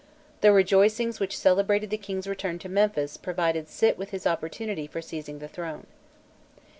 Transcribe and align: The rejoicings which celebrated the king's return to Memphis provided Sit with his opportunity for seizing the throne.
The 0.39 0.51
rejoicings 0.51 1.19
which 1.19 1.37
celebrated 1.37 1.91
the 1.91 1.95
king's 1.99 2.25
return 2.25 2.57
to 2.57 2.69
Memphis 2.69 3.17
provided 3.17 3.69
Sit 3.69 3.99
with 3.99 4.09
his 4.09 4.25
opportunity 4.25 4.87
for 4.87 4.99
seizing 4.99 5.37
the 5.37 5.47
throne. 5.47 5.85